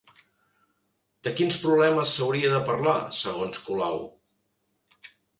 De 1.27 1.33
quins 1.41 1.59
problemes 1.65 2.13
s'hauria 2.19 2.49
de 2.53 2.61
parlar 2.69 2.95
segons 3.17 3.61
Colau? 3.67 4.01